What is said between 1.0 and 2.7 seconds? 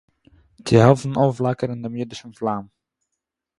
אויפפלאַקערן דעם אידישן פלאַם